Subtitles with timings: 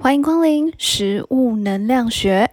[0.00, 2.48] 欢迎光临食物能量学。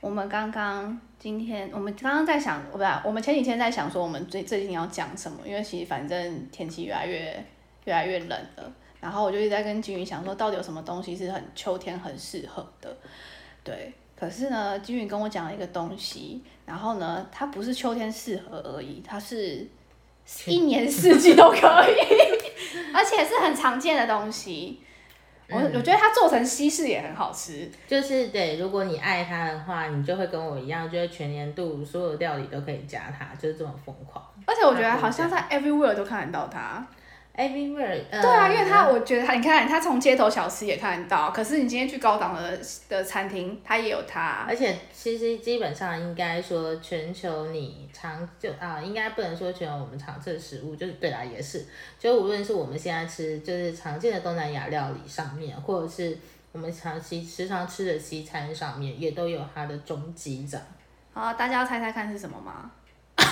[0.00, 5.38] 我们刚刚今天，我们刚刚在想，不是，我们前几天在想说，我们最最近要讲什么？
[5.46, 7.46] 因为其实反正天气越来越
[7.84, 12.96] 越来越冷了，然后我就一直在跟金鱼想说，到底有什么东西是很秋天很适合的？
[13.62, 13.92] 对，
[14.22, 19.66] 可是呢，金鱼跟我讲了一个东西，然后呢，它不是秋天适合而已，它是
[20.46, 21.96] 一年四季都可以，
[22.94, 24.80] 而且是很常见的东西。
[25.48, 34.24] 我我觉得它做成西式也很好吃，就是对，如果你爱它的话，你就会跟我一样，就是全年度所有料理都可以加它，就是这么疯狂。
[34.46, 36.86] 而且我觉得好像在 everywhere 都看得到它。
[37.34, 44.44] Everywhere，、呃、对啊，因为他我觉得他，你看他从街头小吃也看到，可是你今天去高档的的餐厅，他也有它。
[44.46, 51.64] 而且其实基本上应该说，全球你常就啊，应该不能说全球我们常吃的食物，就是对啦，也是，
[51.98, 56.18] 就无论是我们现在吃就是常见的东南亚料理上面，或者是
[56.52, 60.60] 我们长期时常吃的西餐上面，也都有它的踪迹在。
[61.14, 62.70] 好，大家要猜猜看是什么吗？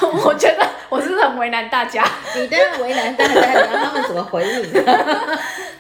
[0.25, 2.05] 我觉得我是很为难大家？
[2.37, 4.81] 你当然为难大家，你让他们怎么回你？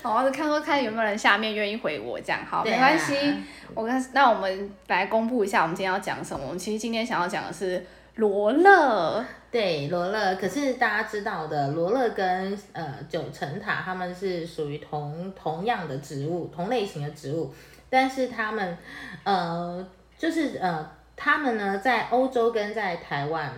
[0.02, 3.34] 好， 我是看说看有没有人下面愿意回我这样，好，没关系。
[3.74, 6.44] 我跟那我们来公布一下，我们今天要讲什么。
[6.44, 7.84] 我们其实今天想要讲的是
[8.16, 9.24] 罗勒。
[9.52, 17.52] 对，罗勒，可是大家知道的，罗勒跟呃九层塔他们是属于同同样的植物，同类型的植物，
[17.88, 18.78] 但是他们
[19.24, 19.84] 呃
[20.16, 23.52] 就是呃他们呢在欧洲跟在台湾，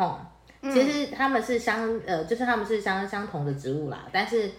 [0.00, 0.18] 吼，
[0.62, 4.50] 其实他们是相呃就是他们是相相同的植物啦，但是。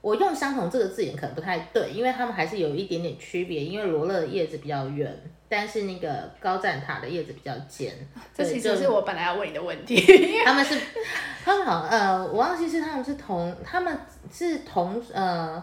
[0.00, 3.64] 我用“相同”这个字眼可能不太对，因为它们还是有一点点区别。
[3.64, 5.12] 因为罗勒的叶子比较圆，
[5.48, 7.92] 但是那个高赞塔的叶子比较尖。
[8.32, 10.00] 这其实是我本来要问你的问题。
[10.46, 10.80] 他们是，
[11.44, 13.98] 他们好呃，我忘记是他们是同，他们
[14.32, 15.62] 是同呃，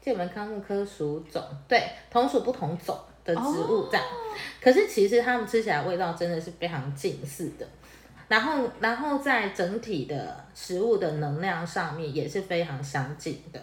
[0.00, 2.98] 界门纲目科属种，对，同属不同种
[3.34, 4.04] 的植物这样。
[4.60, 7.66] 可是其实它们吃起来味道真的是非常近似的，
[8.28, 13.62] 然后然后在整体的食物的能量上面也是非常相近的。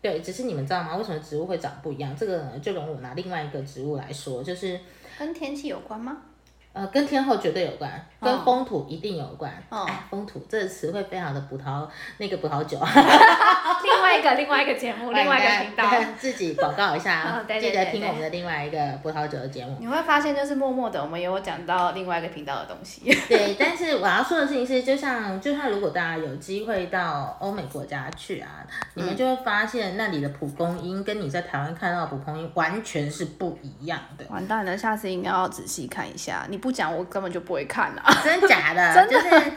[0.00, 0.96] 对，只是你们知道吗？
[0.96, 2.14] 为什么植物会长不一样？
[2.16, 4.78] 这个呢，就容我拿另外一个植物来说，就是
[5.18, 6.16] 跟天气有关吗？
[6.78, 7.90] 呃，跟天后绝对有关，
[8.20, 9.52] 跟哦风土一定有关。
[9.68, 11.84] 哦哎，风土这个词汇非常的葡萄，
[12.18, 12.78] 那个葡萄酒。
[13.82, 15.90] 另外一个，另外一个节目，另外一个频道。
[16.16, 19.76] 自己广告一下 哦，对对记得听我们的另外一个葡萄酒的节目。
[19.80, 23.02] 你会发现，就是默默的，我们也有讲到另外一个频道的东西。
[23.28, 28.64] 对，但是我要说的事情是，就像就像如果大家有机会到欧美国家去啊，
[28.94, 34.24] 你们就会发现那里的蒲公英跟你在台湾看到的蒲公英完全是不一样的。
[34.28, 36.46] 完蛋了，下次应该要仔细看一下。
[36.48, 38.04] 你不讲，我根本就不会看啊。
[38.24, 38.94] 真假的？
[38.94, 39.52] 真的就是，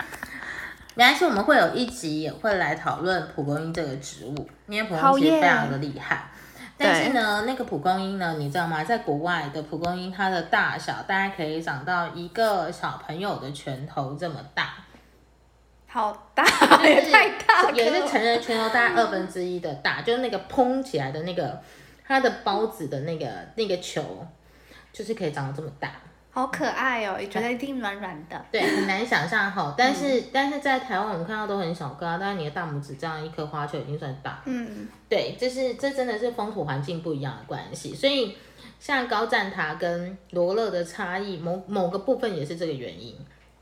[0.96, 6.30] 没关系，我们会有一集也会来讨论蒲公英这个植物，因为蒲公英非常的厉害。
[6.78, 8.84] 但是呢，那个蒲公英呢，你知道吗？
[8.84, 14.74] 在国外的蒲公英，它的大小大概可以长到一个小朋友的拳头这么大，
[15.88, 16.44] 好大，
[16.84, 17.72] 也太大了。
[17.72, 21.62] 也是成人拳头大概二分之一的大，就是那个蓬起来的那个
[22.08, 24.26] 它的包子的那个那个球，
[24.92, 25.92] 就是可以长到这么大。
[26.32, 28.46] 好可爱哦， 也觉得一定软软的。
[28.52, 29.76] 对，很难想象哈。
[29.78, 34.42] 但是、但是在台湾我们看到都很小个啊，但是你的大拇指这样一颗花球已经算大。
[34.46, 38.36] 嗯，对，这是这真的是风土环境不一样的关系，所以
[38.80, 43.16] 像高赞塔跟罗勒的差异，某某个部分也是这个原因。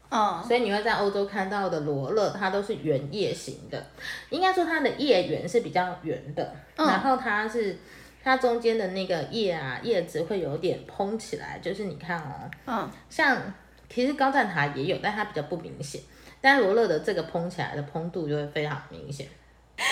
[0.10, 3.84] 哦，所以你会在欧洲看到的罗勒，它都是圆叶型的，
[4.30, 7.78] 应该说它的叶缘是比较圆的，然后它是
[8.30, 13.42] 它中间的那个叶啊叶子会有点蓬起来，就是你看哦，嗯，像
[13.90, 16.00] 其实高赞塔也有，但它比较不明显，
[16.40, 19.26] 但罗勒的这个蓬起来的蓬度就会非常明显。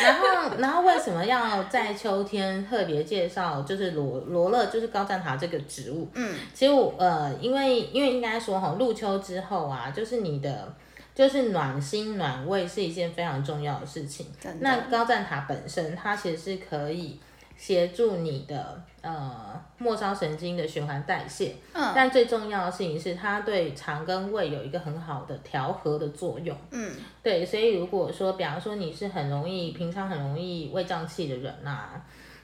[0.03, 6.07] 然后，然后为什么要在秋天特别介绍就是罗罗勒，就是高赞塔这个植物？
[6.13, 10.71] 嗯，其实我呃，因为因为应该说哈，入秋之后啊，就是你的
[11.15, 14.27] 就是暖心暖胃是一件非常重要的事情。
[14.59, 17.17] 那高赞塔本身它其实是可以
[17.57, 26.55] 协助你的呃末梢神经的循环代谢，嗯但最重要的事情是它对肠跟胃有一个很好的调和的作用。
[26.69, 31.89] 嗯，对，所以如果说，比方说你是很容易平常很容易胃胀气的人呐、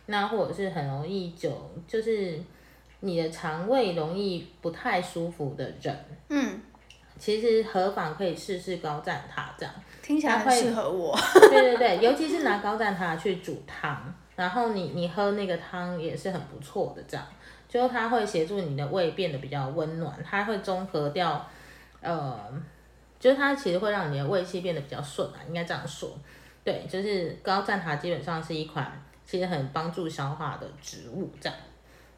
[0.07, 2.39] 那或者是很容易久就是
[3.01, 5.95] 你的肠胃容易不太舒服的人，
[6.29, 6.59] 嗯，
[7.19, 9.73] 其实何妨可以试试高赞塔这样。
[10.01, 11.17] 听起来很适合我。
[11.51, 17.25] 对对对，尤其是拿高赞塔去煮汤，然后你你喝那个汤也是很不错的，这样
[17.69, 21.49] 就是它会协助你的胃变得比较温暖，它会中和掉，
[22.01, 22.37] 呃，
[23.17, 26.11] 就是它其实会让你的胃气变得比较顺啊，应该这样说。
[26.61, 28.91] 对，就是高赞茶基本上是一款
[29.25, 31.57] 其实很帮助消化的植物，这样。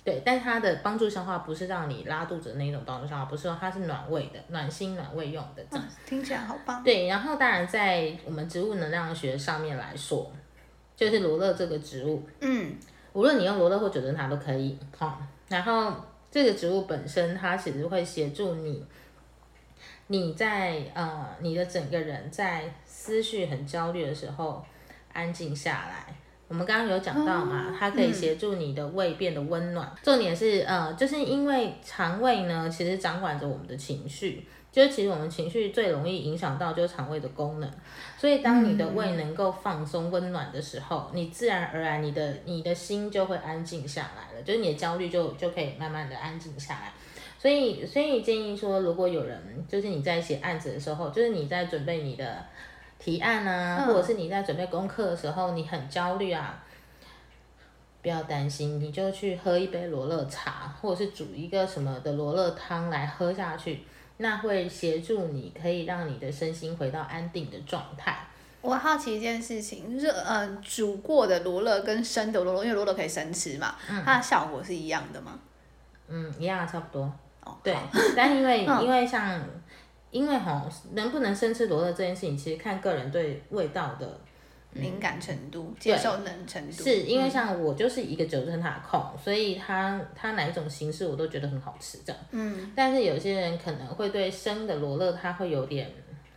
[0.03, 5.85] 对，但它的帮助消化不是让你拉肚子的那种帮助消化，不是说它是暖胃的、暖心暖胃用的这样。
[6.07, 6.83] 听起来好棒。
[6.83, 10.31] 对，然后当然在我们植物能量学上面来说，
[10.95, 12.73] 就是罗勒这个植物，嗯，
[13.13, 15.93] 无论你用罗勒或九层塔都可以，好、然后
[16.31, 18.85] 这个植物本身它其实会协助你，
[20.07, 24.63] 你在呃你的整个人在思绪很焦虑的时候
[25.11, 26.15] 安静下来。
[26.47, 29.91] 我们刚刚有讲到嘛，它可以协助你的胃变得温暖。
[30.03, 34.45] 重点是呃，就是因为肠胃呢，其实掌管着我们的情绪。
[34.75, 37.71] 就是其实我们情绪最容易影响到就是肠胃的功能，
[38.17, 46.91] 所以当你的胃能够放松温暖的时候，你自然而然你的你的心就会安静下来了，就是你的焦虑就就可以慢慢的安静下来。
[47.39, 52.45] 所以所以建议说，如果有人就是你在写案子的时候，就是你在准备你的
[52.99, 56.61] 提案啊，或者是你在准备功课的时候，你很焦虑啊。
[58.01, 63.79] 不要担心，你就去喝一杯罗勒茶，或者是煮一个什么的罗勒汤来喝下去。
[64.17, 68.27] 那会协助你，可以让你的身心回到安定的状态。
[68.61, 75.39] 我好奇一件事情，就是呃，煮过的罗勒跟生的罗勒，因为罗勒可以生吃嘛，它的效果是一样的吗？
[76.07, 77.11] 嗯，一样，差不多。
[77.43, 77.75] 哦，对，
[78.15, 79.39] 但因为因为像，
[80.11, 84.19] 因为哈，能不能生吃罗勒这件事情，其实看个人对味道的。
[84.75, 92.21] 敏感程度、接受能程度，是因为像我就是一个九层塔控，所以它它哪一种形式我都觉得很好吃这样。
[92.31, 95.89] 嗯，但是有些人可能会对生的罗勒，他会有点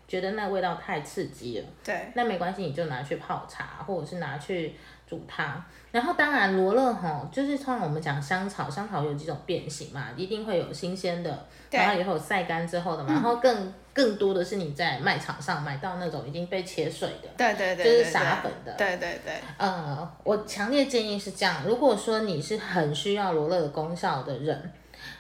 [0.07, 1.67] 觉得那味道太刺激了。
[1.85, 4.75] 对，那没关系，你就拿去泡茶，或者是拿去
[5.09, 5.65] 煮汤。
[5.91, 19.33] 然后当然罗勒哈，就是通常我们讲香草，香草有几种变形嘛，一定会有新鲜的，然后也会有晒干之后的嘛，然后更更多的是你在卖场上买到那种已经被切碎的，对对对，就是撒粉的，对对对。
[19.57, 24.71] 呃，我强烈建议是这样，如果说你是很需要罗勒的功效的人，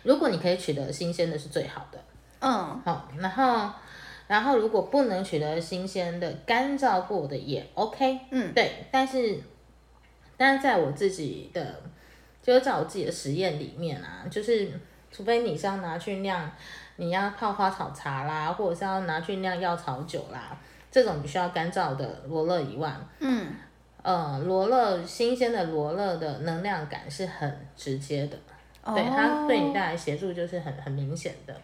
[0.02, 1.99] 如果你可以取得新鲜的是最好的，
[2.40, 3.70] 嗯，好，然后
[4.26, 9.40] 然后如果不能取得新鲜的，干燥过的也 OK，嗯，对，但是。
[10.38, 11.82] 但是在我自己的，
[12.40, 14.70] 就是在我自己的实验里面啊，就是
[15.11, 16.50] 除非你是要拿去酿，
[16.96, 20.56] 你要泡花草茶啦，或者是要拿去酿药草酒啦，
[20.90, 23.49] 这种必须要干燥的罗勒以外，嗯，
[24.02, 28.38] 呃，罗勒新鲜的罗勒的能量感是很直接的，
[28.94, 31.55] 对它对你带来协助就是很很明显的。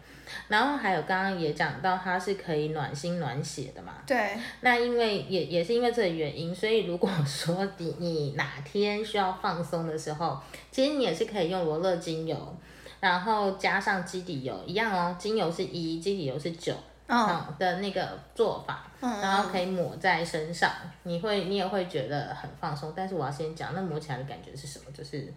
[0.47, 3.93] 然后还有刚刚也讲到，它是可以暖心暖血的嘛。
[4.05, 4.37] 对。
[4.61, 10.39] 那因为也也是因为这个原因，所以如果说你你哪天需要放松的时候，
[10.71, 12.57] 其实你也是可以用罗勒精油，
[12.99, 16.73] 然后加上基底油一样哦，精油是一，基底油是九，
[17.07, 20.71] 嗯的那个做法，然后可以抹在身上，
[21.03, 22.93] 你会你也会觉得很放松。
[22.95, 24.85] 但是我要先讲，那抹起来的感觉是什么？
[24.91, 25.33] 就是。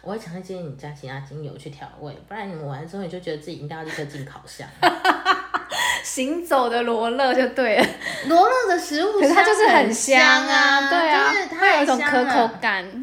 [0.00, 4.68] 我会强烈建议你加其他精油去调味，不然你抹完之后你就觉得自己应该要立刻进烤箱。
[6.02, 7.86] 行走的罗勒就对了，
[8.26, 12.84] 罗勒的食物，可是它就是很香啊，对啊，它有一种可口感，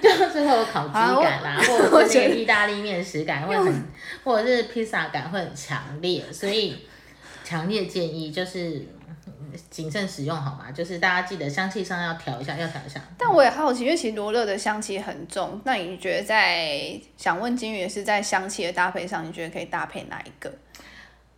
[0.00, 1.60] 就是会有烤鸡感啦，
[1.90, 3.84] 或者是那个意大利面食感会很，
[4.24, 6.86] 或者是披萨感会很强烈，所以
[7.44, 8.86] 强烈建议就是。
[9.70, 10.70] 谨慎使用好吗？
[10.72, 13.00] 就是大家记得香气上要调一下，要调一下。
[13.18, 20.52] 但我也好奇，因为其实罗勒的香气很重，那你觉得在想问金鱼是在香气的搭配上，你觉得可以搭配哪一个？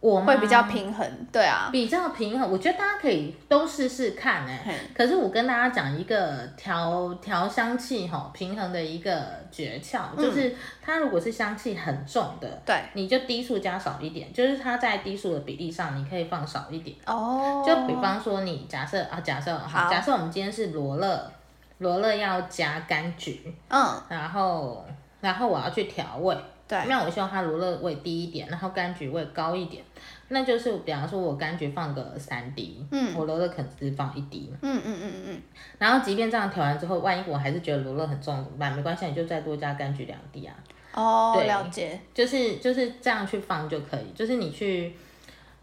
[0.03, 2.51] 我会比较平衡，对啊，比较平衡。
[2.51, 4.77] 我觉得大家可以都试试看哎。
[4.93, 16.97] 可是我跟大家讲一个调调香气哈平衡的一个诀窍，就是它如果是香气很重的，对，你就低数加少一点，就是它在低数的比例上你可以放少一点。
[17.07, 17.63] 哦。
[17.65, 21.31] 就比方说你假设啊，假设好，假设我们今天是罗勒，
[21.79, 24.85] 罗勒要加柑橘，嗯，然后
[25.21, 26.37] 然后我要去调味。
[26.73, 29.85] 对，那我希望它罗勒味低一点，然后柑橘味高一点，
[30.29, 35.43] 那就是比方说我柑橘放个三滴，嗯，我罗勒可能只是放一滴，嗯嗯嗯嗯
[35.77, 38.73] 然后即便这样调完之后，万一我还是觉得罗勒很重怎么办？
[38.75, 40.55] 没关系，你就再多加柑橘两滴啊。
[40.95, 44.95] 哦，了解，就是就是这样去放就可以，就是你去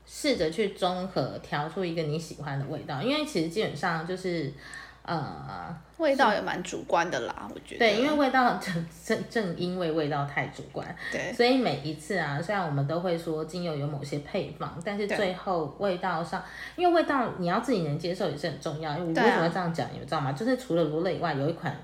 [0.05, 4.53] 试着去综合调出一个你喜欢的味道，因为其实基本上就是。
[5.09, 7.79] 呃，味道也蛮主观的啦，我觉得。
[7.79, 16.43] 对，因为味道正正正因为味道太主观，对，所以每一次啊，虽然我们都会说精油有某些配方，但是最后味道上，
[16.75, 18.95] 因为味道你要自己能接受也是很重要。
[18.97, 20.31] 因为我为什么这样讲，你们知道吗？
[20.31, 21.75] 就是除了罗勒以外，有一款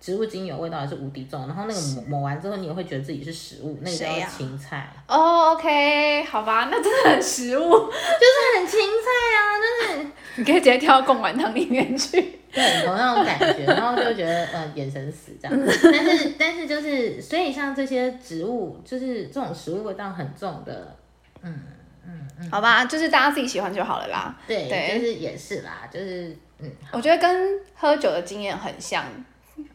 [0.00, 12.40] 植物精油味道也是无敌重，然后那个抹抹完之后，你也会觉得自己是食物，那个叫青菜，哦，OK，好吧，那真的很食物，就是很青菜啊，就是 你可以直接跳到贡丸汤里面去。
[12.52, 15.56] 对，有那种感觉，然后就觉得呃眼神死这样，
[15.92, 20.96] 但是但是就是，所以像这些植物，就是这种食物味道很重的，
[21.42, 21.60] 嗯
[22.04, 22.50] 嗯嗯。
[22.50, 24.36] 好吧，就是大家自己喜欢就好了啦。
[24.48, 24.98] 对，对。
[24.98, 29.04] 就是也是啦，就是嗯，我觉得跟喝酒的经验很像，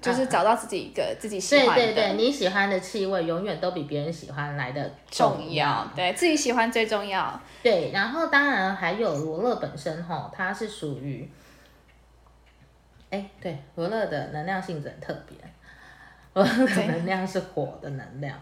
[0.02, 1.74] 就是找到自己一个自己喜欢的。
[1.76, 7.40] 对对对，你喜欢的气味永远都比别人喜欢来的重要，对自己喜欢最重要。
[7.64, 11.30] 对，然后当然还有罗勒本身哈，它是属于，
[13.10, 15.38] 哎，对，罗勒的能量性质很特别，
[16.34, 18.38] 罗勒的能量是火的能量，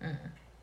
[0.00, 0.16] 嗯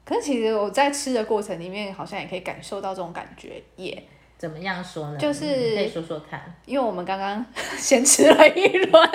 [0.03, 4.03] 可是其实我在吃的过程里面，好像也可以感受到这种感觉耶。
[4.41, 5.17] 怎么样说呢？
[5.19, 6.41] 就是你可以说说看。
[6.65, 7.45] 因为我们刚刚
[7.77, 9.09] 先吃了一轮，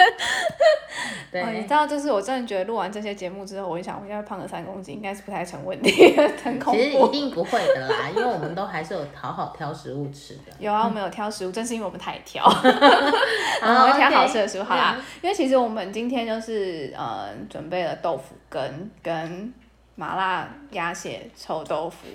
[1.32, 7.08] 对，哦，你知道，就是我真的觉得录完这些节目之后，我就想，我应该胖了三公斤，应该是不太成问题， 很恐怖其实一。
[7.08, 10.52] 定不会的啦，因为我们都还是有好好挑食物吃的。
[10.60, 14.62] 有啊，我们有挑食物，正是因为我们太挑，我们会挑好吃的食物。
[14.62, 19.52] 好啦，因为其实我们今天就是呃准备了豆腐羹跟
[19.96, 22.06] 麻辣鸭血臭豆腐。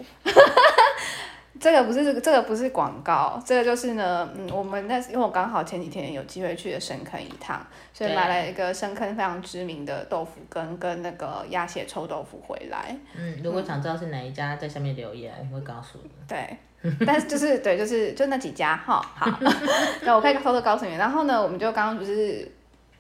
[1.61, 7.63] 这个不是这个这个不是广告，这个就是呢，嗯，我们那因为我刚好前几天有机会去了深坑一趟，
[7.93, 12.97] 所以对买了一个深坑非常知名的豆腐羹跟那个鸭血臭豆腐回来。
[13.15, 16.09] 嗯，如果想知道是哪一家，在下面留言，我们会告诉你。
[16.27, 16.57] 对，
[17.05, 19.29] 但是就是对，就是就那几家哈，好，
[20.01, 20.95] 那我可以偷偷告诉你。
[20.95, 22.51] 然后呢，我们就刚刚不是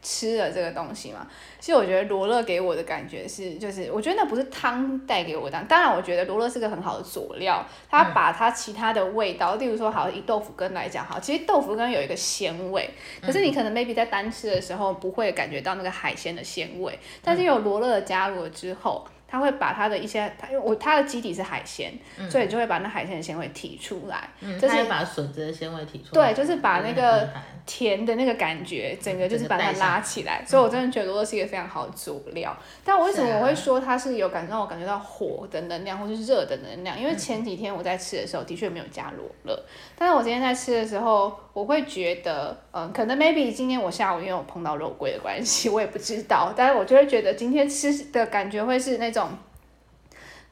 [0.01, 1.27] 吃了这个东西嘛？
[1.59, 12.89] 其实我觉得罗勒给我的感觉是，就是我觉得那不是汤带给我的，当然我觉得罗勒是个很好的佐料，它把它其他的味道，例如说好以豆腐羹来讲，好，其实豆腐羹有一个鲜味，
[13.21, 19.05] 可是你可能 maybe 在单吃的时候不会感觉到那个海鲜的鲜味，但是有罗勒加入了之后。
[19.31, 21.93] 它会把它的一些，它因为我它的基底是海鲜，
[22.29, 24.27] 所以就会把那海鲜的鲜味提出来。
[24.41, 26.33] 嗯，就是把笋子的鲜味提出来。
[26.33, 27.29] 对，就是把那个
[27.65, 32.53] 甜的那个感觉，整个就是把它拉起来，所以我真的觉得罗勒是一个非常好的佐料。
[32.83, 36.99] 但我为什么我会说它是有感让我感觉到火的能量或是热的能量？
[36.99, 39.57] 因为前几天我在吃的时候的确没有加罗勒，
[39.95, 49.29] 但是我今天在吃的时候，我会觉得，嗯，可能 maybe 今天我下午因为我碰到肉桂的关系，我也不知道，但是我就会觉得今天吃的感觉会是那种。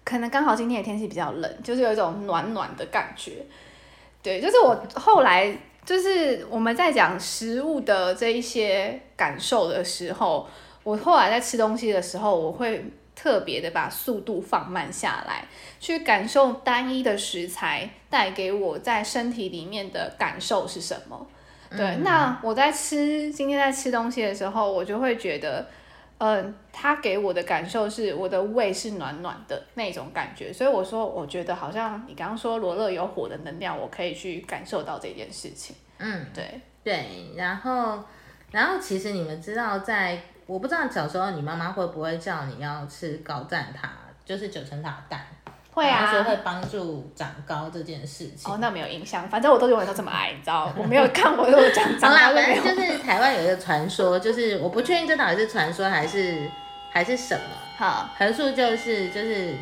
[0.04, 3.46] 可能刚好今天的天气比较冷，就是有一种暖暖的感觉。
[4.24, 10.48] 对，就是我后来就是我们在讲食物的这一些感受的时候，
[10.84, 12.84] 我后来在吃东西的时候，我会
[13.20, 15.44] 特别的把速度放慢下来，
[15.82, 21.28] 去感受单一的食材带给我在身体里面的感受是什么。
[21.70, 25.68] 对，那我在吃今天在吃东西的时候，我就会觉得。
[26.22, 35.74] 嗯，它给我的感受是我的胃是暖暖的那种感觉，所以我说我觉得好像你刚刚说罗勒有火的能量，我可以去感受到这件事情。
[35.98, 38.04] 嗯，对，对，然后，
[38.52, 43.88] 然后其实你们知道在，我不知道小时候你妈妈会不会叫你要吃高蛋塔，
[44.26, 45.22] 就是九层塔蛋，
[45.72, 46.12] 会啊。
[46.12, 48.52] 说会帮助长高这件事情。
[48.52, 52.64] 哦，那没有印象，反正我都永远都这么矮，你知道，我没有看我有讲 好啦，长大就没有。
[52.64, 56.50] 反正就是台湾有一个传说，就是我不确定这到底是传说还是
[56.90, 57.44] 还是什么。
[57.78, 59.54] 好，横竖就是就是，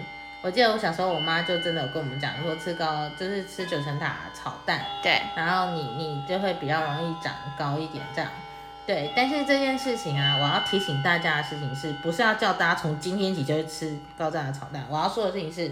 [0.42, 8.32] 我记得我小时候我妈就真的有跟我们讲说，吃高就是吃九层塔炒蛋，对，然后你你就会比较容易长高一点这样。
[8.88, 14.82] 对，但是这件事情啊，我要提醒大家的事情是不是要叫大家从今天起就去吃高炸的炒蛋？
[14.90, 15.70] 我要说的事情是，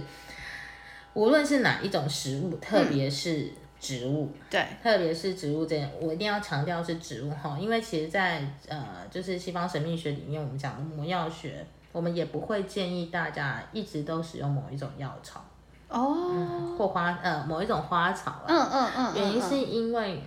[1.14, 15.42] 无论是哪一种食物，特别是植物，对，特别是植物这样，我一定要强调是植物哈，因为其实在，呃，就是西方神秘学里面，我们讲的魔药学，我们也不会建议大家一直都使用某一种药草
[15.88, 18.46] 哦，或花呃某一种花草啊。
[18.48, 20.22] 嗯嗯嗯，原因嗯是因为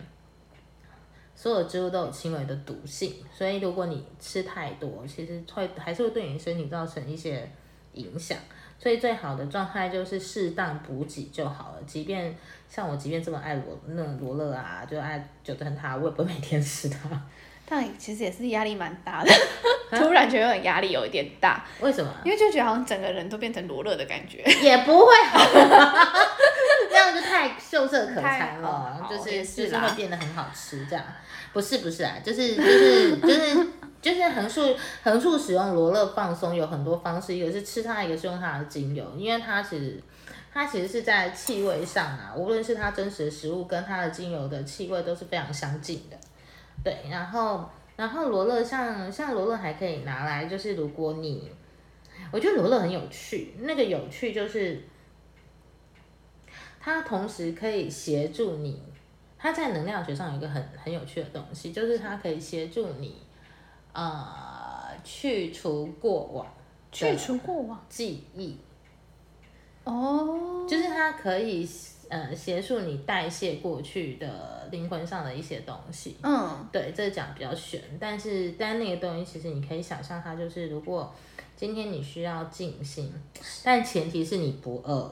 [1.41, 7.49] 所有植物都有轻微的毒性，所以如果你吃太多，其实会还是会对你身体造成一些
[7.93, 8.37] 影响。
[8.77, 11.83] 所以最好的状态就是适当补给就好了。
[11.87, 12.37] 即便
[12.69, 16.99] 像我，即便这么爱罗那种罗勒啊，就爱九层塔，我也不会每天吃它。
[17.65, 19.31] 但其实也是压力蛮大的，
[19.97, 22.13] 突然觉得很压力有一点大，为什么？
[22.25, 24.43] 因为就觉得好像整个人都变成罗勒的感觉。
[24.61, 25.39] 也不会好
[27.55, 31.05] 太秀色可餐太了，就是也就是会变得很好吃这样。
[31.53, 33.67] 不是不是啊，就是 就是就是
[34.01, 40.01] 就是横竖横竖使用罗勒放松有很多方式，一个是吃它，一个是用它的精油，因为它其实
[40.53, 46.17] 它其实是在气味上啊，无论是它真实的食物跟它的精油的气味都是非常相近的。
[46.85, 51.51] 对，然后然后罗勒像像罗勒还可以拿来，就是如果你，
[52.31, 54.81] 我觉得罗勒很有趣，那个有趣就是，
[56.81, 58.81] 它同时可以协助你，
[59.39, 63.15] 它在能量学上有一个很很有趣的东西，就是它可以协助你，
[63.93, 66.47] 呃，去除过往
[66.91, 67.79] 去除过往。
[67.89, 68.57] 记忆，
[69.85, 71.69] 哦，就是它可以
[72.09, 76.17] 呃协助你代谢过去的灵魂上的一些东西。
[76.23, 76.67] 嗯。
[76.73, 81.13] 对，这讲比较玄，但是但那个东西其实你可以想象它就是，如果
[81.57, 83.13] 今天你需要静心，
[83.65, 85.11] 但前提是你不饿，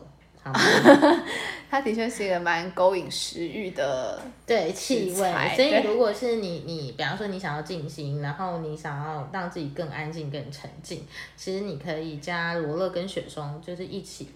[0.53, 1.25] 好吗？
[1.69, 11.05] 它的确是一个蛮勾引食欲的，对气味，所以如果是你你，比方说你想要静心，然后你想要让自己更安静、更沉静，
[11.37, 14.31] 其实你可以加罗勒跟雪松，就是一起，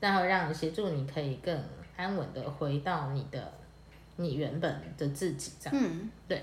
[0.00, 1.56] 然后让协助你可以更
[1.96, 3.52] 安稳的回到你的
[4.16, 5.78] 你原本的自己，这样。
[5.80, 6.42] 嗯，对，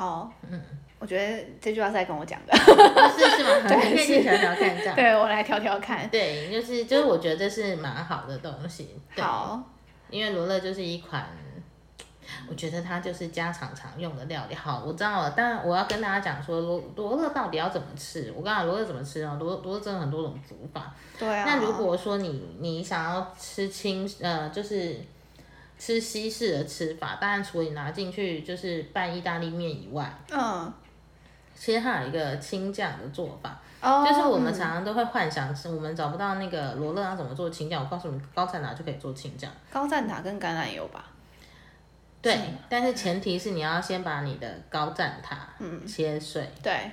[0.00, 0.58] 好，嗯，
[0.98, 3.68] 我觉得这句话是在跟我讲的，是是吗？
[3.68, 4.96] 对你可以去调调看这样。
[4.96, 6.08] 对我来挑挑看。
[6.08, 8.98] 对，就是就是，我觉得这是蛮好的东西。
[9.14, 9.62] 对，好，
[10.08, 11.28] 因为罗勒就是一款，
[12.48, 14.54] 我觉得它就是家常常用的料理。
[14.54, 18.32] 好，我知道了，但我要跟大家讲说，罗罗勒到底要怎么吃？
[18.34, 19.36] 我刚才罗勒怎么吃哦？
[19.38, 20.94] 罗罗勒真的很多种煮法。
[21.18, 21.44] 对啊。
[21.46, 24.96] 那如果说你你想要吃清呃，就是
[25.80, 30.70] 吃西式的吃法，当然除了你拿进去就是拌意大利面以外，嗯，
[31.56, 33.58] 其实还有一个青酱的做法。
[33.80, 37.82] 哦，就是我们嗯常常都会幻想，是我们找不到那个罗勒要怎么做青酱。
[37.82, 39.50] 我告诉你，高赞拿就可以做青酱。
[39.72, 41.06] 高赞塔跟橄榄油吧。
[42.20, 45.48] 对，但是前提是你要先把你的高赞塔
[45.86, 46.46] 切碎。
[46.62, 46.90] 对，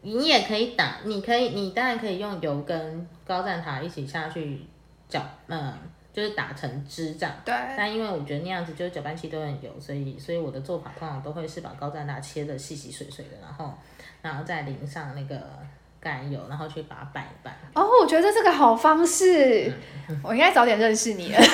[0.00, 4.64] 你也可以打，你可以，你当然可以用油跟高赞塔一起下去
[5.06, 5.70] 搅，嗯，
[6.14, 7.34] 就是打成汁这样。
[7.44, 13.74] 对，但因为我觉得那样子就是搅拌器都很油，所以所以我的做法通常都会是把高赞塔切的细细碎碎的，然后
[14.22, 15.36] 然后再淋上那个
[16.00, 17.52] 橄榄油，然后去把它拌一拌。
[17.74, 19.72] 哦，我觉得这个好方式，
[20.08, 21.38] 嗯我应该早点认识你了。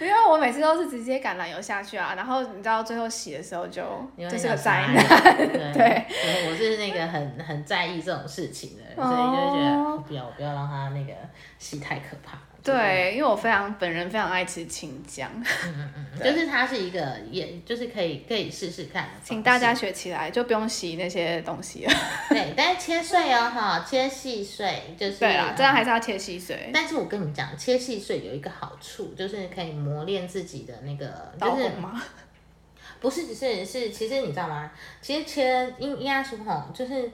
[0.00, 3.82] 因为我每次都是直接橄榄油下去啊，然后你知道最后洗的时候就
[4.16, 5.38] 因为就是个想灾杀难。
[5.72, 6.06] 对
[6.50, 11.12] 我是那个很很在意这种事情的人，所以就会觉得不要，我不要让它那个
[11.58, 12.36] 洗太可怕。
[12.62, 15.28] 就是，对，因为我非常本人非常爱吃青酱，
[16.22, 19.08] 就是它是一个，也就是可以可以试试看。
[19.24, 21.92] 请大家学起来，就不用洗那些东西了。
[22.30, 25.18] 对，但是切碎哦哈，切细碎就是。
[25.18, 26.70] 对啦，这样还是要切细碎。
[26.72, 32.02] 但是我跟你们讲，切细碎有一个好处，就是可以磨练自己的那个，就是刀工吗？
[33.00, 34.70] 不是，只是是，其实你知道吗？
[35.00, 37.10] 其实切应应该说吼，就是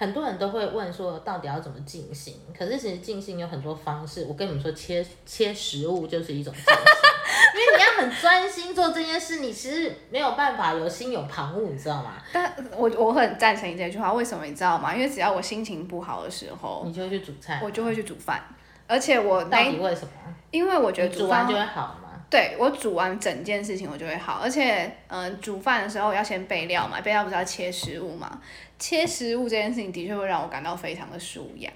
[0.00, 2.40] 很多人都会问说，到底要怎么进行？
[2.58, 4.24] 可是其实进行有很多方式。
[4.26, 12.14] 我跟你们说，切切食物就是一种因为你要很专心做这件事，你其实没有办法有心有旁骛，你知道吗？
[12.32, 14.94] 但我我很赞成你这句话，为什么你知道吗？
[14.94, 18.42] 因为只要我心情不好的时候，你就会去煮菜，我就会去煮饭，
[18.86, 20.12] 而且我到底为什么？
[20.50, 22.08] 因为我觉得煮饭你煮完就会好嘛？
[22.30, 28.40] 对我煮完整件事情我就会好，而且嗯、呃煮饭的时候要先备料嘛，备料不是要切食物嘛？
[28.80, 31.70] 切食物这件事情的确会让我感到非常的舒压。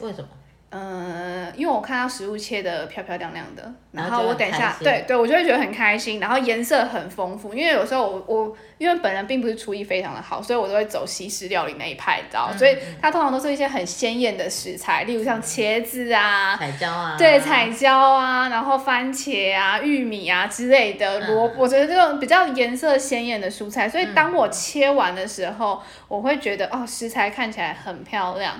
[0.00, 0.28] 为什么？
[0.72, 17.16] 嗯，因为我看到食物切的漂漂亮亮的，然然后我等一下对对，我就会觉得很开心，然后颜色很丰富，因为有时候我我因为本人并不是厨艺非常的好，所以我都会走西式料理那一派，你知道，嗯所以它通常都是一些很鲜艳的食材，例如像茄子啊，彩椒啊？
[17.18, 21.34] 对，彩椒啊，然后番茄啊、玉米啊之类的嗯。
[21.34, 28.54] 萝卜，我觉得这种比较颜色鲜艳的蔬菜，所以当我切完的时候，我会觉得哦，食材看起来很漂亮，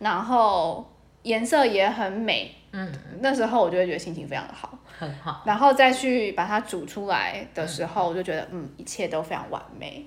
[0.00, 0.93] 然后
[1.24, 5.42] 颜色也很美，嗯，那时候我就会觉得心情非常的好，很好。
[5.44, 10.06] 然后再去把它煮出来的时候，我就觉得嗯，一切都非常完美，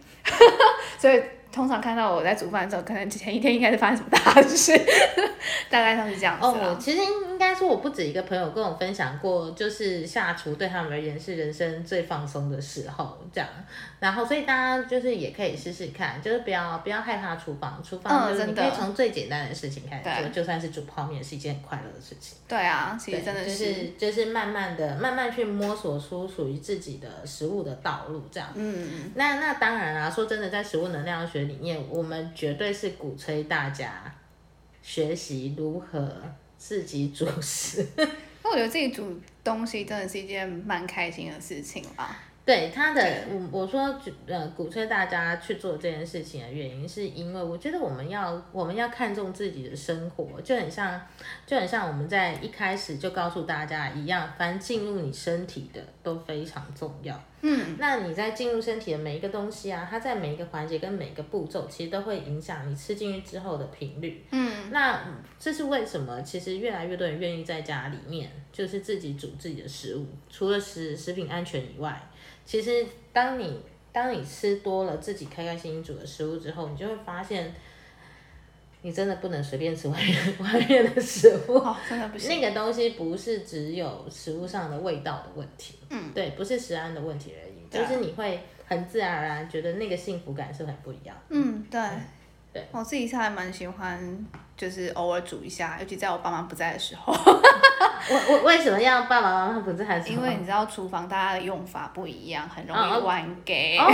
[0.98, 1.22] 所以。
[1.52, 4.74] 通常看到我在煮饭的时候，可能前一天应该是发生什么大事，
[5.70, 13.50] 大概上是这样子哦，啊我其实应该说，我不止一个朋友跟我分享过，就是下厨对他们而言是人生最放松的时候，这样。
[14.00, 22.38] 然后，所以大家就是也可以试试看，就是不要不要害怕厨房，厨房嗯就是你可以从最简单的事情开始做，对就算是煮泡面是一件很快乐的事情。
[22.48, 28.48] 对啊，其实，真的就是就是慢慢的、慢慢去摸索出属于自己的食物的道路，这样。
[28.54, 34.16] 嗯嗯，那那当然啊，说真的，在食物能量学里面，我们绝对是鼓吹大家
[34.82, 36.22] 学习如何
[36.58, 37.86] 自己煮食。
[38.44, 42.18] 那我觉得自己煮东西真的是一件蛮开心的事情吧。
[42.48, 43.94] 对他的，我我说
[44.26, 51.02] 呃，鼓吹大家去做这件事情的原因，是因为我觉得我们要我们要看重自己的生活，就很像
[51.46, 57.22] 就很像我们在一开始就告诉大家一样，凡进入你身体的都非常重要。
[57.42, 64.26] 嗯，那你在进入身体的每一个东西啊，它在每一个环节跟每一个步骤，其实都会影响你吃进去之后的频率。
[64.32, 65.02] 嗯，那
[65.38, 66.22] 这是为什么？
[66.22, 72.02] 其实越来越多人愿意在家里面就是自己煮自己的食物，除了食食品安全以外，
[72.48, 72.84] 其实
[73.14, 77.54] 当你当你吃多了自己开开心心煮的食物之后，你就会发现。
[78.84, 82.30] 你真的不能随便吃外面外面的食物，真的不行。
[82.30, 91.18] 那个东西不是只有食物上的味道的问题，嗯，对，不是食安的问题而已，就是你会很自然而然觉得那个幸福感是很不一样。
[91.30, 91.82] 嗯，对。
[92.72, 97.14] 我自己是还蛮喜欢，就是偶尔煮一下，尤其在我爸妈不在的时候。
[98.10, 100.00] 我我为什么要爸爸妈妈不在？
[100.08, 103.78] 因为你知道厨房大家的用法不一样，很容易玩给。
[103.78, 103.86] 哦，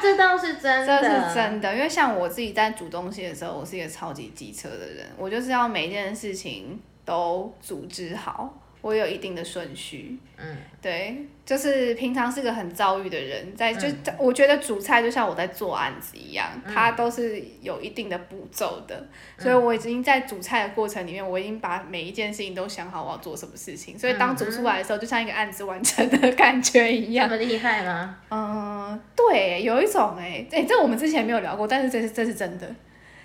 [0.00, 1.00] 这倒是真的。
[1.02, 8.54] 这是真的，因为像我自己在煮东西的时候，我是一个超级机车的人，我就是要每一件事情都组织好。
[8.82, 13.86] 我有一定的顺序，嗯，对，就是平常是个很遭遇的人，在就
[14.18, 19.06] 我觉得煮菜就像我在做案子一样，它都是有一定的步骤的，
[19.38, 27.28] 所以我已经在煮菜的过程里面，我已经把每一件事情都想好我要做什么事情，所以当煮出来的时候，就像一个案子完成的感觉一样。
[27.28, 28.16] 这么厉害吗？
[28.28, 32.68] 嗯，对，有一种哎，哎，这我们之前没有聊过，但是这是这是真的。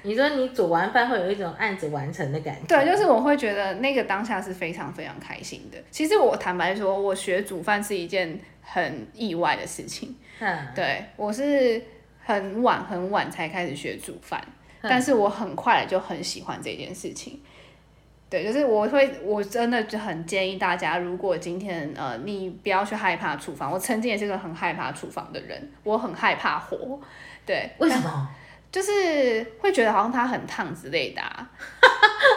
[0.03, 5.77] 你说你煮完饭会有一种案子完成的感觉，对，就是我会觉得那个当下是非常非常开心的。
[5.91, 10.15] 其实我坦白说，我学煮饭是一件很意外的事情。
[10.39, 11.81] 嗯， 对我是
[12.23, 14.43] 很晚很晚才开始学煮饭，
[14.81, 17.39] 但是我很快就很喜欢这件事情。
[18.29, 26.97] 对，就是我会，我真的就很建议大家，如果今天呃你不要去害怕厨房，我曾经也是个很害怕厨房的人，我很害怕火。
[27.45, 28.29] 对，为什么？
[28.71, 31.49] 就是会觉得好像它很烫之类的，啊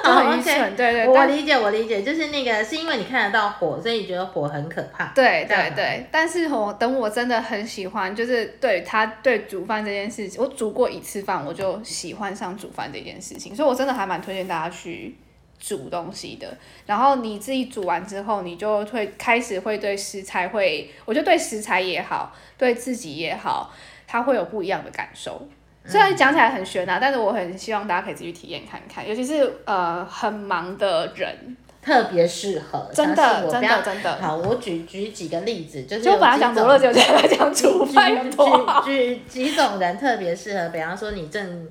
[0.03, 0.77] 就很愚蠢。
[0.77, 5.13] 对对，我理解，我理解，就是那个是因为你看得到火，所以你觉得火很可怕。
[5.15, 15.17] 对对对，但是我等我真的很喜欢，就是对他对煮饭这件事情，我煮过一次饭，我就喜欢上煮饭这件事情，所以我真的还蛮推荐大家去
[15.61, 16.53] 煮东西的。
[16.85, 23.73] 然后你自己煮完之后，你就会开始会对食材会，我觉得对食材也好，对自己也好，
[24.09, 25.47] 它会有不一样的感受。
[25.87, 32.91] 虽然讲起来很玄啊，但是我很希望大家可以自己体验看看，尤其是呃很忙的人，特别适合。
[32.93, 34.17] 真的，真的，真的。
[34.21, 38.83] 好，我举举几个例子，就是我把它讲多了，就讲讲厨饭多好。
[38.83, 41.69] 举几种人特别适合，比方说你正。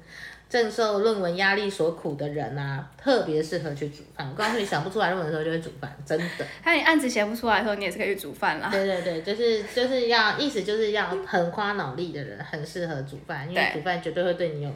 [0.54, 4.30] 正受论文压力所苦的人啊，特别适合去煮饭。
[4.30, 6.46] 我告诉你，想不出来论文的时候就会煮饭，真的。
[6.64, 8.70] 那你案子写不出来的时候，你也是可以去煮饭啦。
[8.70, 14.72] 对对对，就是就是要意思就是要很花脑力的人，很适合煮饭，因为煮饭绝对会对你有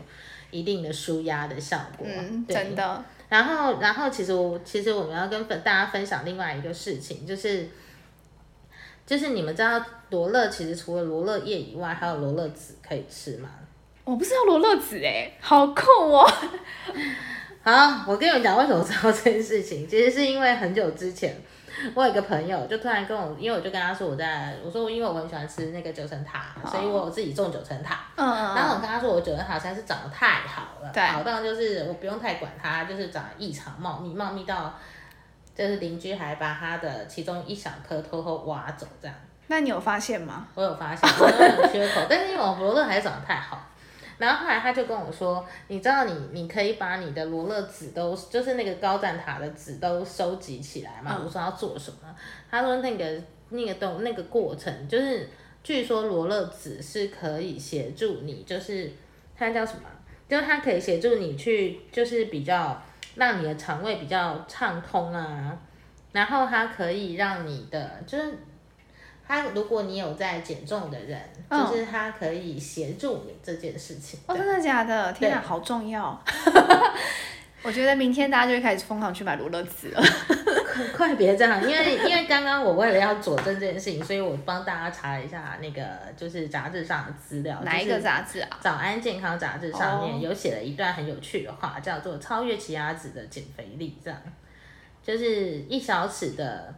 [0.50, 2.08] 一定的舒压的效果。
[2.10, 3.06] 嗯，真的。
[3.30, 7.70] 然后然后其实我其实我们要跟分大家分享另外一个事情，就是
[9.06, 13.52] 就是你们知道罗勒其实除了罗勒叶以外，还有罗勒籽可以吃吗？
[14.08, 16.26] 我不知道罗勒子哎，好酷哦！
[17.62, 21.36] 好，我跟你们讲为什么知道这件事情，其实是因为很久之前，
[21.94, 28.00] 我有一个朋友就突然跟我，因为我就跟他说我在，我说因为我很喜欢吃那个九层塔，所以我自己种九层塔。
[28.16, 28.56] 嗯嗯。
[28.56, 34.74] 然后我跟他说我九层塔实在是长得太好了，好到就是我不用太管它，就是长得异常茂密，茂密到
[35.54, 39.14] 就是邻居还把它的其中一小颗偷偷挖走这样。
[39.48, 40.48] 那你有发现吗？
[40.56, 43.62] 我有发现，我有缺口，但是因为我罗勒还是长得太好。
[44.18, 51.22] 然后后来他就跟我说，你知道你你可以把你的罗勒籽都，就是那个高赞塔的籽都收集起来吗？
[51.24, 52.16] 我说要做什么？
[52.50, 55.30] 他说那个那个东那个过程，就是
[55.64, 58.92] 据说罗勒籽是可以协助你，就是
[59.36, 59.82] 它叫什么？
[60.28, 62.82] 就是它可以协助你去，就是比较
[63.16, 65.58] 让你的肠胃比较畅通啊，
[66.12, 68.34] 然后它可以让你的就是。
[69.28, 74.20] 他如果你有在减重的人，就是他可以协助你这件事情。
[74.26, 75.12] 哦，真的假的？
[75.12, 76.18] 天啊，好重要！
[77.64, 80.02] 我觉得明天大家就会开始疯狂去买罗勒籽了。
[80.96, 85.84] 快别这样，因为因为刚刚我为了要佐证这件事情，所以我帮大家查了一下那个
[86.16, 87.60] 就是杂志上的资料。
[87.64, 88.58] 哪一个杂志啊？
[88.62, 94.22] 早安健康杂志上面有写了一段很有趣的话，叫做“超越奇亚籽的减肥力”，这样
[95.04, 96.74] 就是一小匙的。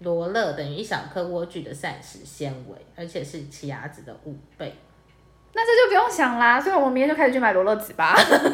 [0.00, 4.74] 罗勒等于一小颗莴苣的膳食纤维，而且是奇亚籽的五倍。
[5.56, 8.12] 那这就不用想啦，所以我们明天就开始去买罗勒籽吧，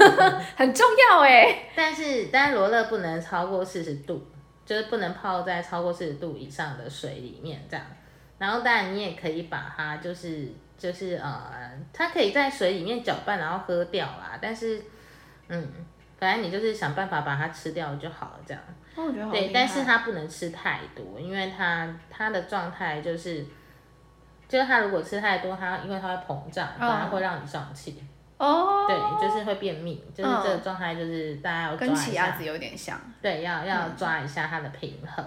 [0.55, 1.70] 很重要哎。
[1.74, 4.22] 但是，但罗勒不能超过四十度，
[4.66, 7.87] 就是不能泡在超过四十度以上的水里面这样。
[8.37, 14.38] 然后，当然你也可以把它，就是就是呃，它可以在水里面搅拌，然后喝掉啦。
[14.40, 14.83] 但是，
[15.48, 15.66] 嗯，
[16.18, 18.62] 反正你就是想办法把它吃掉就好了，这样。
[18.94, 23.44] 对，但是它不能吃太多，因为它它的状态就是，
[24.48, 28.03] 就是它如果吃太多，它因为它会膨胀，嗯反而会让你胀气。
[28.37, 32.44] 哦，对，就是会便秘，就是这个状态，就是大家要抓一下跟奇亚籽。
[32.44, 32.98] 有点像。
[33.20, 35.22] 对，要要抓一下它的平衡。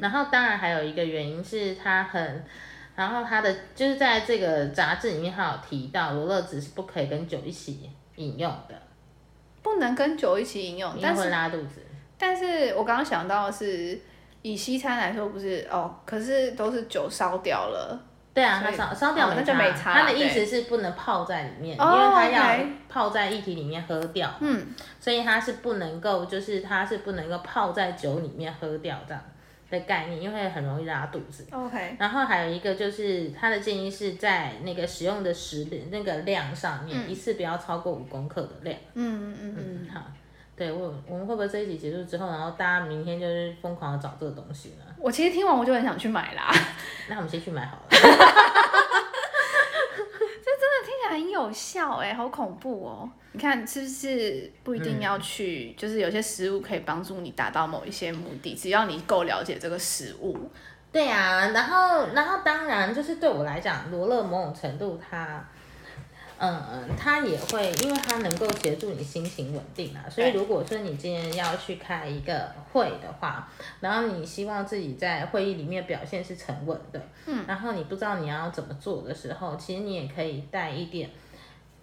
[0.00, 2.44] 然后当然还有一个原因是它很，
[2.96, 8.74] 然后它的就是在这个杂志里面，它有提到罗勒子是不可以跟酒一起饮用的，
[9.62, 11.83] 不能跟酒一起饮用，因为会拉肚子。
[12.18, 14.00] 但是我刚刚想到的是，
[14.42, 18.00] 以西餐来说不是哦，可是都是酒烧掉了，
[18.32, 24.66] 对啊，它烧烧掉哦那就没差它的意思是不能泡在里面，哦因为它要泡在液体里面喝掉，嗯，
[25.00, 29.22] 所以它是不能够，就是它是不能够泡在酒里面喝掉这样
[29.70, 31.46] 的概念，因为很容易拉肚子。
[31.50, 38.78] OK，然后还有一个就是他的建议是在那个使用的食那个量上面，一次不要超过五公克的量。
[38.94, 40.02] 嗯嗯嗯嗯，嗯，好，
[40.56, 44.84] 对我我们会不会这一集结束之后，然后大家明天就是疯狂的找这个东西呢？
[44.98, 46.50] 我其实听完我就很想去买啦，
[47.10, 47.82] 那我们先去买好了。
[47.90, 47.98] 这
[50.60, 53.10] 真的听起来很有效哎、好恐怖哦！
[53.32, 60.38] 你看是不是不一定要去，就是有些食物可以帮助你达到某一些目的，只要你够了解这个食物。
[60.92, 65.44] 对啊，然后然后当然就是对我来讲，罗勒某种程度它。
[66.38, 73.48] 嗯，它也会，因为它能够协助你心情稳定啊，所以如果说你今天要去开一个会的话，
[73.80, 81.08] 然后你希望自己在会议里面表现是沉稳的，嗯，然后你不知道你要怎么做的时候，其实你也可以带一点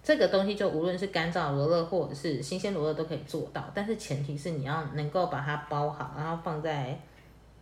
[0.02, 7.00] 这个东西，就无论是干燥罗勒或者是新鲜罗勒都可以做到，但是前提是你要能够把它包好，然后放在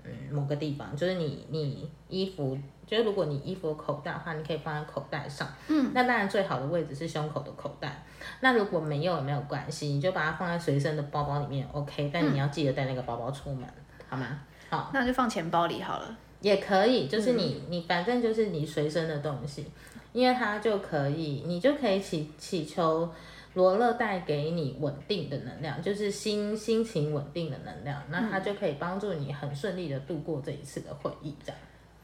[0.04, 5.46] 嗯某个地方，就是你你衣服，就是如果你衣服有口袋的话，你可以放在口袋上。
[5.68, 8.02] 嗯，那当然最好的位置是胸口的口袋。
[8.40, 12.10] 那如果没有也没有关系，你就把它放在随身的包包里面，OK。
[12.12, 13.66] 但你要记得带那个包包出门，
[14.08, 14.40] 好吗？
[14.68, 16.16] 好，那就放钱包里好了。
[16.40, 19.66] 也可以，就是你、你反正就是你随身的东西，
[20.12, 23.06] 因为它就可以，你就可以祈祈求
[23.54, 31.60] 罗勒带给你稳定的能量，就是心心情稳定的能量，那它就可以帮助你很顺利的度过这一次的会议，这样。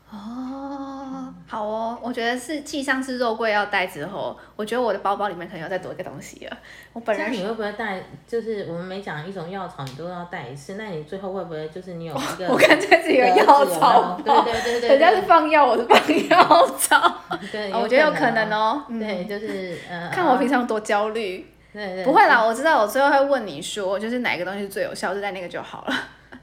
[0.08, 6.56] 哦，好哦，我觉得是继上次肉桂要带之后，我觉得我的包包里面可能要再多一个东西了。
[6.92, 8.00] 我本来你会不会带？
[8.26, 17.12] 就是我们每讲一种药草，你都要带一次，那你最后会不会就是你有一个 我看这是一个药草包，对对对对，人家是放药，我是放药草。
[17.50, 18.84] 对，哦我觉得有可能哦。
[18.88, 21.44] 对，就是呃，看我平常多焦虑。
[21.72, 25.94] 对对，不会啦，我知道，我最后会问你说，就是哪个东西最有效，就带那个就好了。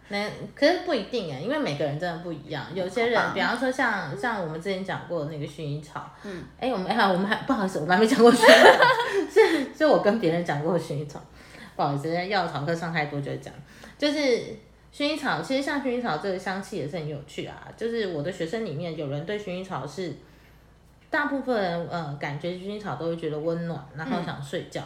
[0.09, 2.65] 那可是不一定哎，因为每个人真的不一样。
[2.73, 8.83] 有些人，比方说像像我们之前讲过的那个薰衣草，嗯，哎，我们哎我们还不好意思，我们还没讲过薰衣草，
[9.31, 11.19] 是是我跟别人讲过薰衣草，
[11.75, 13.53] 不好意思，在药草课上太多就会讲，
[13.97, 14.19] 就是
[14.93, 17.67] 薰衣草，其实像薰衣草这个香气也是很有趣啊。
[17.75, 20.13] 就是我的学生里面有人对薰衣草是，
[21.09, 24.83] 大部分人呃感觉薰衣草都会觉得温暖，然后想睡觉，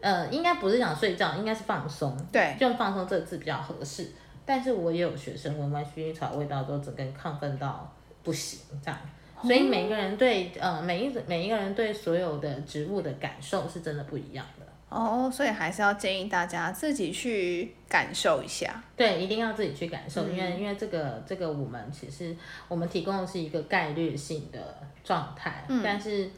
[0.00, 2.16] 呃，应该不是想睡觉，应该是放松。
[2.30, 4.06] 对，就用放松这个字比较合适。
[4.50, 7.88] 但是我也有学生闻完薰衣草味道之后，整个人亢奋到
[8.24, 8.98] 不行这样。
[9.44, 14.66] 所以每个人对呃每一每一个人对所有的植物的感受是真的不一样的。
[14.88, 18.82] 哦，所以还是要建议大家自己去感受一下。
[18.96, 22.36] 对，一定要自己去感受，因为因为这个这个我们其实
[22.66, 26.28] 我们提供的是一个概率性的状态，但是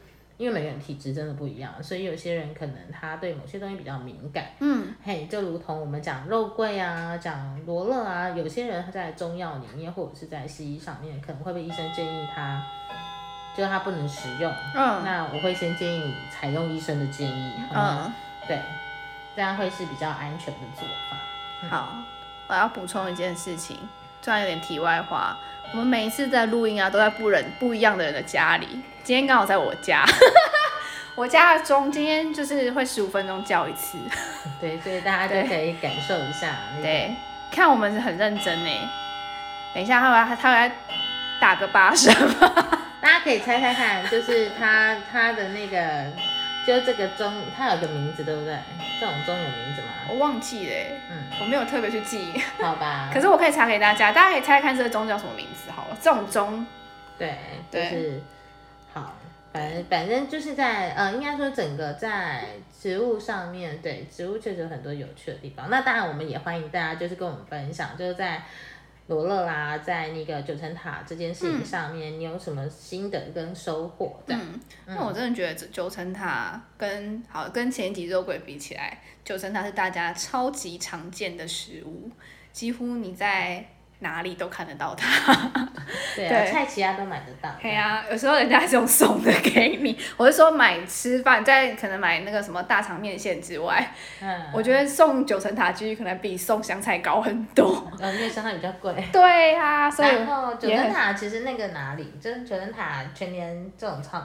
[0.42, 4.44] 因为每个人体质真的不一样，所以有些人可能他对某些东西比较敏感。
[4.58, 12.60] 嗯，嘿，就如同我们讲肉桂啊，讲罗勒啊，有些人他在中药里面或者是在西医上面，可能会被医生建议他，
[13.56, 14.52] 就是他不能食用。
[14.74, 17.52] 嗯那我会先建议你采用医生的建议？
[17.72, 18.12] 嗯，
[18.48, 18.58] 对，
[19.36, 21.68] 这样会是比较安全的做法。
[21.68, 21.94] 好，
[22.48, 23.78] 我要补充一件事情，
[24.20, 25.38] 虽然有点题外话，
[25.72, 28.66] 我们每一次在录音啊，都在不人不一样的人的家里。
[29.02, 30.04] 今天刚好在我家，
[31.16, 33.96] 我家的钟今天就是会十五分钟叫一次。
[34.60, 36.82] 对，所以大家就可以感受一下那个。
[36.82, 37.14] 对，
[37.50, 38.70] 看我们是很认真呢。
[39.74, 40.72] 等一下，他会他会
[41.40, 42.78] 打个八声吗？
[43.00, 46.04] 大家可以猜猜看，就是他他的那个，
[46.66, 48.56] 就这个钟，它有个名字，对不对？
[49.00, 49.88] 这种钟有名字吗？
[50.10, 52.32] 我忘记了耶，嗯，我没有特别去记。
[52.60, 53.10] 好吧。
[53.14, 55.96] 可是我可以查给大家，大家可以猜猜看这个钟叫什么名字好了。
[56.00, 56.64] 这种钟，
[57.18, 57.36] 对，
[57.70, 58.20] 就是
[58.92, 59.16] 好，
[59.52, 62.44] 反正反正就是在呃，应该说整个在
[62.80, 65.68] 植物上面，对植物确实有很多有趣的地方。
[65.68, 68.42] 那当然，我们也欢迎大家就是跟我们分享，就是在
[69.08, 74.22] 罗勒啦，在那个九层塔这件事情上面，你有什么心得跟收获？
[74.26, 74.40] 这样，
[74.86, 82.10] 那我真的觉得九层塔跟好跟前几肉桂比起来，九层塔是大家超级常见的食物，
[82.52, 83.66] 几乎你在
[84.02, 85.34] 哪里都看得到它。
[86.14, 87.50] 对啊，对菜其他都买得到。
[87.60, 97.90] 对啊、有时候人家是用送的给你， 我是说买吃饭，在可能买那个什么大肠面线之外，嗯，我觉得送九层塔几率可能比送香菜高很多。
[97.98, 98.92] 呃，因为香菜比较贵。
[99.12, 104.18] 对啊、所以然后九层塔其实那个哪里，就是九层塔全年这种超，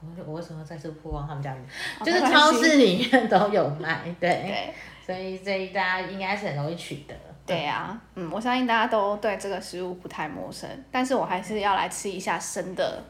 [0.00, 1.64] 我我为什么再次曝光他们家名？
[2.04, 7.14] 就是超市里面都有卖，对，对所以这一大家应该是很容易取得。
[7.48, 13.02] 对呀、嗯，我相信大家都对这个食物不太陌生，但是我还是要来吃一下生的。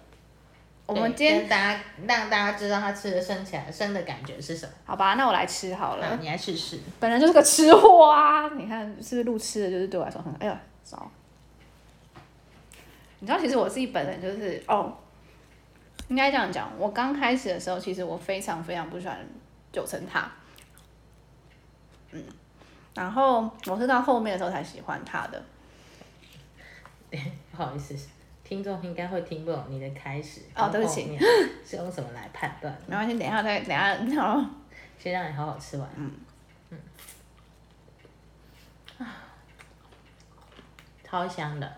[0.86, 4.72] 我们今天跟大家让大家知道它吃的生起来生的感觉是什么。
[4.86, 6.08] 好吧，那我来吃好了。
[6.08, 6.80] 好，你来试试。
[6.98, 8.48] 本来就是个吃货啊！
[8.56, 11.10] 你看，是不是路吃的，就是对我来说很哎呀糟。
[13.18, 14.96] 你知道，其实我自己本人就是哦，
[16.08, 16.70] 应该这样讲。
[16.78, 19.18] 我刚开始的时候，其实我非常非常不喜欢
[19.70, 20.37] 九层塔，嗯，
[22.94, 25.42] 然后我是到后面的时候才喜欢他的。
[27.10, 27.94] 不好意思，
[28.44, 30.42] 听众应该会听不懂你的开始。
[30.54, 31.18] 哦对不起
[31.66, 32.76] 是用什么来判断？
[32.86, 34.44] 没关系，等一下再等一下，然后
[34.98, 35.88] 先让你好好吃完。
[35.96, 36.10] 嗯
[36.70, 36.78] 嗯。
[41.04, 41.72] 超香的。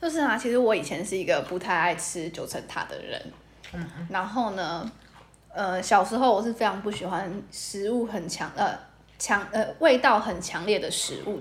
[0.00, 3.32] 就是啊，其实我以前是一个不太爱吃九层塔的人，
[3.72, 4.90] 嗯然后呢，
[5.48, 8.78] 呃，小时候我是非常不喜欢食物很强呃
[9.18, 11.40] 强呃味道很强烈的食物，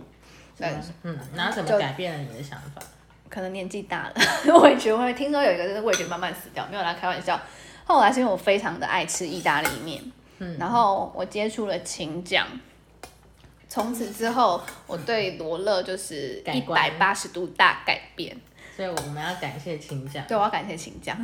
[0.57, 2.81] 对，嗯，然后怎么改变了你的想法？
[3.29, 4.13] 可能年纪大了，
[4.61, 7.39] 味觉会听说有一个就是味觉慢慢死掉，没有来开玩笑。
[7.83, 10.01] 后来是因为我非常的爱吃意大利面，
[10.39, 12.47] 嗯然后我接触了秦酱，
[13.67, 18.35] 从此之后我对罗勒就是一百八十度大改变。
[18.75, 20.25] 所以我们要感谢秦酱。
[20.27, 21.17] 对，我要感谢秦酱，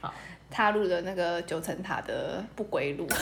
[0.00, 0.12] 好，
[0.50, 3.06] 踏入了那个九层塔的不归路。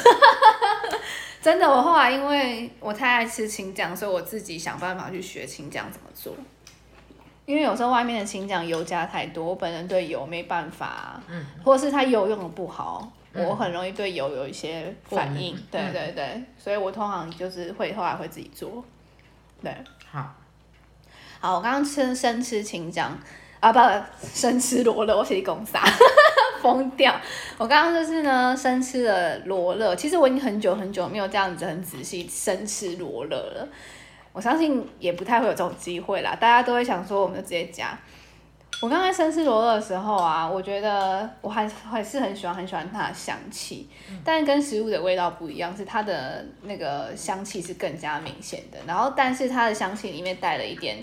[1.47, 6.35] 真的，我后来因为我太爱吃青酱，所以我自己想办法去学青酱怎么做。
[7.45, 15.57] 因为有时候外面的青酱油加太多，我本人对油没办法，嗯，或者是它油用的不好，嗯我很容易对油有一些反应。
[15.71, 15.93] 对嗯。
[15.93, 18.85] 对对，所以我通常就是会后来会自己做。
[19.63, 19.73] 对，
[20.11, 20.35] 好，
[21.39, 23.17] 好，我刚刚吃生吃青酱。
[23.61, 23.79] 啊，不，
[24.35, 25.81] 生吃罗勒，我写公撒，
[26.67, 27.15] 疯掉。
[27.57, 33.69] 我刚刚就是呢，生吃了罗勒，其实我已经很久很久没有这样子很仔细生吃罗勒了。
[34.33, 37.97] 我相信也不太会有这种机会啦，大家都会想说，我们就直接加。
[38.83, 43.89] 我刚才生吃罗勒的时候啊，我觉得我还还是很喜欢很喜欢它的香气，
[44.23, 48.79] 但是跟食物的味道不一样，是它的那个香气是更加明显的。
[48.87, 51.03] 然后，但是它的香气里面带了一点，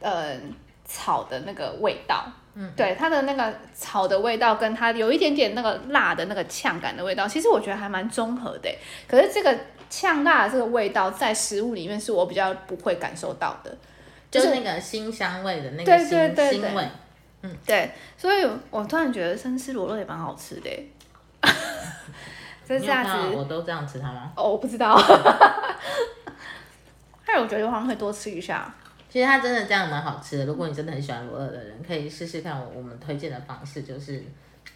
[0.00, 0.36] 呃，
[0.84, 2.24] 草的那个味道。
[2.54, 8.78] 嗯，对，它的那个草的味道跟它有一点点那个辣的那个呛感的味道，其实我觉得还蛮综合的欸。
[9.08, 9.58] 可是这个
[9.90, 13.76] 呛辣的这个味道在食物里面是我比较不会感受到的。
[14.30, 16.88] 就是那个新香味的那个对新对对对新味。
[17.66, 20.86] 对，所以我突然觉得生吃罗勒也蛮好吃的耶。
[22.66, 24.32] 这 你有看下子我都这样吃它吗？
[24.34, 24.98] 哦，我不知道。
[27.26, 28.72] 但是我觉得我好像可以多吃一下。
[29.14, 30.44] 其实它真的这样蛮好吃的。
[30.44, 34.20] 如果你真的很喜欢罗勒的人，可以试试看我我们推荐的方式，就是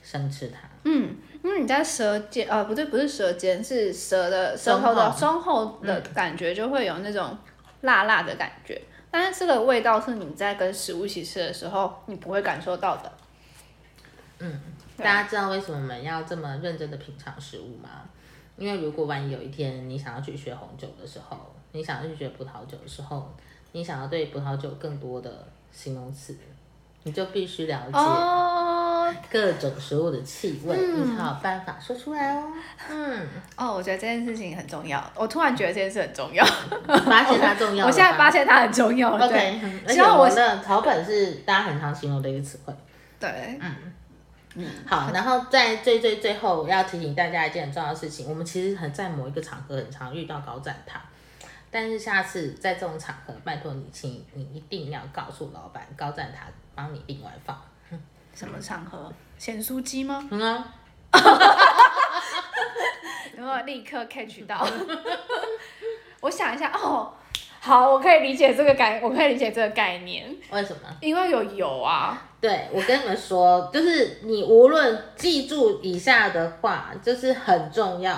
[0.01, 0.61] 生吃它。
[0.85, 7.37] 嗯，因为你在舌尖，呃，不对，不是舌尖，是舌的舌头的后中后的感觉，就会有那种
[7.81, 8.81] 辣辣的感觉。
[9.11, 13.13] 但是这个味道是你在跟食物一起吃的时候，你不会感受到的。
[14.39, 14.61] 嗯
[14.97, 18.03] 大家知道为什么我们要这么认真的品尝食物吗？
[18.57, 21.37] 因为如果万一有一天你想要去学红酒的时候，
[21.73, 23.35] 你想要去学葡萄酒的时候，
[23.73, 25.31] 你想要对葡萄酒更多的
[25.73, 26.37] 形容词，
[27.03, 32.53] 你就必须了解哦各种食物的气味，你才有办法说出来哦。
[32.91, 33.27] 嗯，
[33.57, 35.03] 哦，我觉得这件事情很重要。
[35.15, 36.45] 我突然觉得这件事很重要。
[37.05, 37.87] 发现它重要。
[37.89, 42.75] 我现在发现它很重要 OK，嗯而且希望我我的草本是大家很常形容的一个词汇。
[43.19, 43.75] 对，嗯。
[44.55, 51.01] 嗯好，然后在最最最后要提醒大家一件很重要的事情，我们其实很在某一个场合很常遇到高赞塔，
[51.71, 57.61] 但是下次在这种场合，拜托你，请你一定要告诉老板高赞塔帮你另外放。
[58.35, 59.13] 什么场合？
[59.37, 60.29] 咸酥鸡吗？
[60.31, 60.75] 嗯啊，
[63.37, 64.65] 然后立刻 catch 到？
[66.21, 67.13] 我想一下，哦，
[67.61, 70.89] 好，我可以理解这个概，我可以理解这个概念，为什么？
[71.01, 72.23] 因为有油啊。
[72.41, 78.17] 对我跟你们说，就是你无论记住以下的话，就是很重要。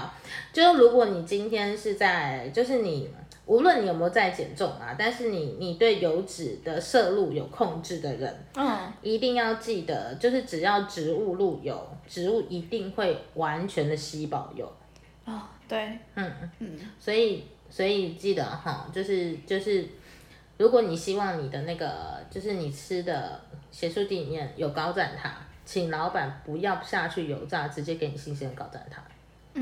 [0.53, 3.11] 就是如果你今天是在，就是你
[3.51, 11.77] 无论你有没有在减重啊，但是你你对油脂的摄入有控制的人，嗯，一定要记得，就是只要植物入油，
[12.07, 14.73] 植物一定会完全的吸饱油。
[15.25, 19.85] 哦，对，嗯，嗯，所以所以记得哈，就是就是
[20.57, 23.41] 如果你希望你的那个就是你吃的
[23.73, 29.03] 咸酥鸡里面有高赞塔，请老板不要下去油炸，直接给你新鲜的高赞塔。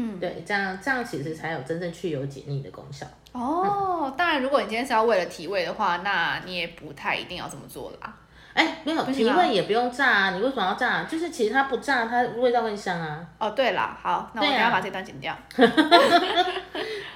[0.01, 3.05] 嗯，对，这样这样其实才有真正去油解腻的功效。
[3.33, 8.15] 哦，当然，如果你今天是要为了提味的话，那你也不太一定要这么做啦。
[8.55, 11.03] 哎，没有提不行啊味也不用炸啊，你为什么要炸？
[11.03, 13.27] 就是其实它不炸，它味道更香啊。
[13.41, 15.37] 哦，对啦，好，那我对啊等一下把这段剪掉，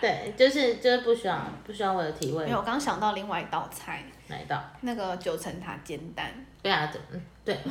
[0.01, 4.61] 对，就是就是不需要不需要为了提味因为我刚想到另外一道菜，哪一道？
[4.81, 6.27] 那个九层塔煎蛋。
[6.61, 7.57] 对啊，对，嗯，对。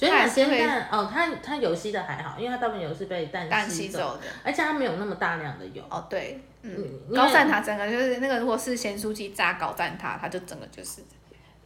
[0.00, 4.22] 觉得哪它还是会煎蛋哦，它它油吸的还好，因为它大部分油是被蛋蛋吸走，的。
[4.42, 5.82] 而且它没有那么大量的油。
[5.90, 6.74] 哦，对，嗯，
[7.14, 11.02] 高赞塔整个就是那个，如果是咸酥鸡炸高赞塔，它就整个就是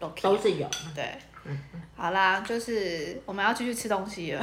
[0.00, 0.68] 都都是油。
[0.94, 1.16] 对，
[1.96, 4.42] 好啦，就是我们要继续吃东西了，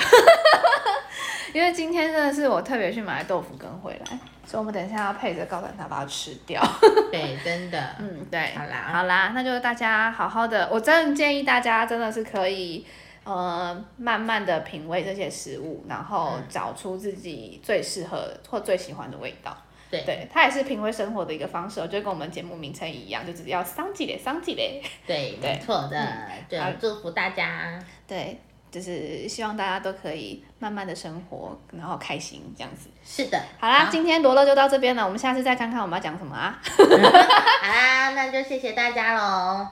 [1.53, 6.63] 因为今天真的是我特别去买豆腐羹回来，所以我们等一下要配着高蛋塔把它吃掉。
[7.11, 7.77] 对，真的。
[7.99, 12.85] 嗯，对，好啦好啦，那就是大家好好的，我真的建议大家真的是可以。
[13.23, 19.55] 呃，慢慢的品味这些食物，然后嗯找出自己最适合或最喜欢的味道。
[19.91, 24.81] 对对，它也是品味生活的一个方式，就跟我们节目名称一样，就只要桑吉嘞，桑吉嘞。
[25.05, 26.07] 对， 对没错的。
[26.49, 27.77] 对好，祝福大家。
[28.07, 28.39] 对，
[28.71, 32.89] 就是希望大家都可以慢慢的生活，然后开心这样子。
[33.03, 33.37] 是的。
[33.59, 36.57] 好啦，今天罗乐就到这边了，我们下次再看看我们要讲什么啊？
[36.63, 39.67] 好啦，那就谢谢大家喽。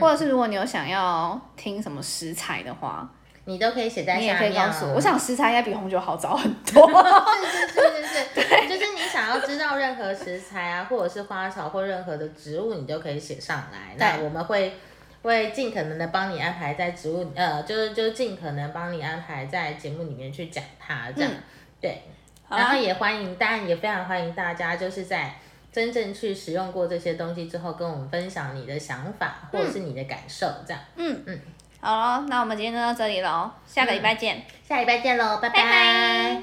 [0.00, 3.08] 或者是如果你有想要听什么食材的话，
[3.46, 4.54] 你都可以写在你也下面哦。
[4.54, 4.94] 可以告诉我。
[4.94, 6.88] 我想食材应该比红酒好找很多。
[6.88, 13.94] 是是是是是， 就是你想要知道任何食材啊，或者是花草或任何的植物，你都可以写上来。
[13.96, 14.74] 那我们会
[15.22, 21.42] 会尽可能的帮你安排在植物，呃，就是就尽可能帮你安排在节目里面去讲它，这样、嗯
[21.80, 22.02] 对。
[22.48, 25.34] 然后也欢迎，当然也非常欢迎大家，就是在
[25.74, 30.80] 真正去使用过这些东西之后跟我们分享你的想法或是你的感受这样。
[30.94, 31.20] 嗯。
[31.26, 31.40] 嗯。
[31.80, 34.40] 好咯那我们今天就到这里咯下个礼拜见。
[34.62, 36.42] 下礼拜见咯拜拜。